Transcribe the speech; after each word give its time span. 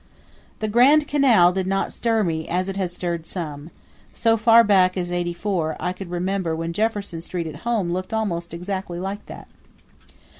The 0.61 0.67
Grand 0.67 1.07
Canal 1.07 1.51
did 1.53 1.67
not 1.67 1.93
stir 1.93 2.23
me 2.23 2.47
as 2.47 2.67
it 2.67 2.75
has 2.75 2.91
stirred 2.91 3.27
some 3.27 3.69
so 4.15 4.35
far 4.35 4.63
back 4.63 4.97
as 4.97 5.11
'84 5.11 5.75
I 5.79 5.93
could 5.93 6.09
remember 6.09 6.55
when 6.55 6.73
Jefferson 6.73 7.21
Street 7.21 7.45
at 7.45 7.57
home 7.57 7.91
looked 7.91 8.11
almost 8.11 8.51
exactly 8.51 8.97
like 8.97 9.23
that. 9.27 9.47